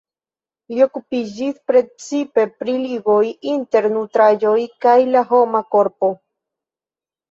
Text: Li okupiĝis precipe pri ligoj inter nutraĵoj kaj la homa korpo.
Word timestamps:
Li 0.71 0.79
okupiĝis 0.85 1.59
precipe 1.73 2.47
pri 2.63 2.75
ligoj 2.87 3.21
inter 3.55 3.91
nutraĵoj 3.95 4.59
kaj 4.85 4.99
la 5.15 5.27
homa 5.33 5.67
korpo. 5.75 6.15